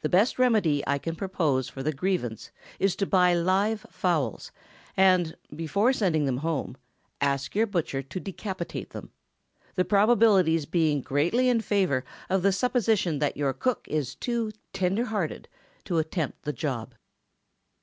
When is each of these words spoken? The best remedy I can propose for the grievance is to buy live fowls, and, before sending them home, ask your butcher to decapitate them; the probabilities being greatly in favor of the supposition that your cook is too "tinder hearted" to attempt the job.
The 0.00 0.08
best 0.08 0.38
remedy 0.38 0.82
I 0.86 0.96
can 0.96 1.14
propose 1.14 1.68
for 1.68 1.82
the 1.82 1.92
grievance 1.92 2.50
is 2.78 2.96
to 2.96 3.04
buy 3.04 3.34
live 3.34 3.84
fowls, 3.90 4.50
and, 4.96 5.36
before 5.54 5.92
sending 5.92 6.24
them 6.24 6.38
home, 6.38 6.74
ask 7.20 7.54
your 7.54 7.66
butcher 7.66 8.00
to 8.00 8.18
decapitate 8.18 8.94
them; 8.94 9.10
the 9.74 9.84
probabilities 9.84 10.64
being 10.64 11.02
greatly 11.02 11.50
in 11.50 11.60
favor 11.60 12.02
of 12.30 12.40
the 12.40 12.50
supposition 12.50 13.18
that 13.18 13.36
your 13.36 13.52
cook 13.52 13.86
is 13.88 14.14
too 14.14 14.52
"tinder 14.72 15.04
hearted" 15.04 15.48
to 15.84 15.98
attempt 15.98 16.44
the 16.44 16.54
job. 16.54 16.94